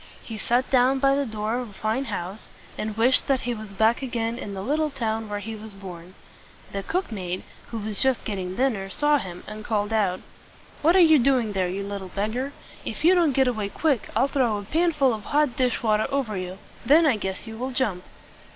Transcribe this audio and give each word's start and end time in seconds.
He 0.23 0.39
sat 0.39 0.67
down 0.71 0.97
by 0.97 1.13
the 1.13 1.27
door 1.27 1.59
of 1.59 1.69
a 1.69 1.73
fine 1.73 2.05
house, 2.05 2.49
and 2.75 2.97
wished 2.97 3.27
that 3.27 3.41
he 3.41 3.53
was 3.53 3.69
back 3.69 4.01
again 4.01 4.39
in 4.39 4.55
the 4.55 4.63
little 4.63 4.89
town 4.89 5.29
where 5.29 5.37
he 5.37 5.55
was 5.55 5.75
born. 5.75 6.15
The 6.71 6.81
cook 6.81 7.11
maid, 7.11 7.43
who 7.69 7.77
was 7.77 8.01
just 8.01 8.23
getting 8.23 8.55
dinner, 8.55 8.89
saw 8.89 9.19
him, 9.19 9.43
and 9.45 9.63
called 9.63 9.93
out, 9.93 10.21
"What 10.81 10.95
are 10.95 10.99
you 11.13 11.19
doing 11.19 11.53
there, 11.53 11.69
you 11.69 11.83
little 11.83 12.09
beggar? 12.09 12.51
If 12.83 13.05
you 13.05 13.13
don't 13.13 13.33
get 13.33 13.47
away 13.47 13.69
quick, 13.69 14.09
I'll 14.15 14.27
throw 14.27 14.57
a 14.57 14.63
panful 14.63 15.13
of 15.13 15.25
hot 15.25 15.55
dish 15.55 15.83
water 15.83 16.07
over 16.09 16.35
you. 16.35 16.57
Then 16.83 17.05
I 17.05 17.15
guess 17.17 17.45
you 17.45 17.55
will 17.59 17.69
jump." 17.69 18.03